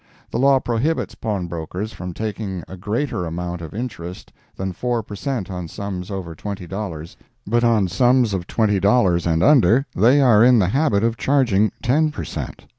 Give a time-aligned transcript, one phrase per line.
[0.31, 5.51] The law prohibits pawnbrokers from taking a greater amount of interest than four per cent
[5.51, 10.43] on sums over twenty dollars; but on sums of twenty dollars, and under, they are
[10.43, 12.65] in the habit of charging ten per cent.